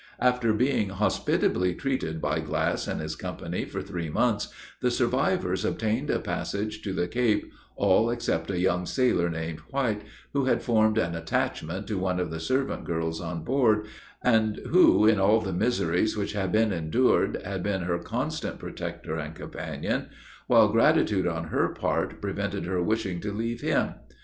After 0.19 0.51
being 0.51 0.89
hospitably 0.89 1.75
treated 1.75 2.19
by 2.19 2.39
Glass 2.39 2.87
and 2.87 2.99
his 2.99 3.15
company 3.15 3.65
for 3.65 3.83
three 3.83 4.09
months, 4.09 4.47
the 4.79 4.89
survivors 4.89 5.63
obtained 5.63 6.09
a 6.09 6.17
passage 6.17 6.81
to 6.81 6.91
the 6.91 7.07
Cape, 7.07 7.53
all 7.75 8.09
except 8.09 8.49
a 8.49 8.57
young 8.57 8.87
sailor 8.87 9.29
named 9.29 9.59
White, 9.69 10.01
who 10.33 10.45
had 10.45 10.63
formed 10.63 10.97
an 10.97 11.13
attachment 11.13 11.85
to 11.85 11.99
one 11.99 12.19
of 12.19 12.31
the 12.31 12.39
servant 12.39 12.83
girls 12.83 13.21
on 13.21 13.43
board, 13.43 13.85
and 14.23 14.57
who, 14.71 15.05
in 15.05 15.19
all 15.19 15.39
the 15.39 15.53
miseries 15.53 16.17
which 16.17 16.33
had 16.33 16.51
been 16.51 16.73
endured, 16.73 17.39
had 17.45 17.61
been 17.61 17.83
her 17.83 17.99
constant 17.99 18.57
protector 18.57 19.17
and 19.17 19.35
companion; 19.35 20.09
while 20.47 20.67
gratitude 20.69 21.27
on 21.27 21.49
her 21.49 21.71
part 21.75 22.19
prevented 22.19 22.65
her 22.65 22.81
wishing 22.81 23.21
to 23.21 23.31
leave 23.31 23.61
him. 23.61 23.93